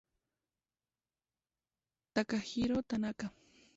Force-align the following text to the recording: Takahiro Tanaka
Takahiro 2.13 2.81
Tanaka 2.89 3.27